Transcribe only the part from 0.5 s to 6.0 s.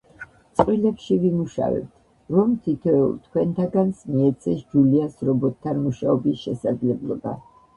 წყვილებში ვიმუშავებთ, რომ თითოეულ თქვენთაგანს მიეცეს ჯულიას რობოტთან